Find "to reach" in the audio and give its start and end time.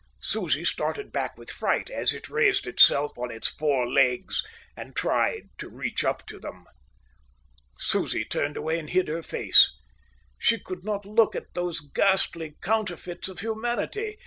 5.59-6.03